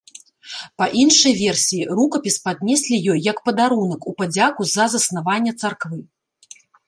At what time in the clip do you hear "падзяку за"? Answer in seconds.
4.21-4.85